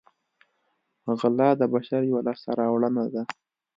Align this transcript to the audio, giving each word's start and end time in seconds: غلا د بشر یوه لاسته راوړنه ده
غلا 1.19 1.49
د 1.57 1.61
بشر 1.73 2.01
یوه 2.09 2.21
لاسته 2.27 2.51
راوړنه 2.59 3.03
ده 3.13 3.23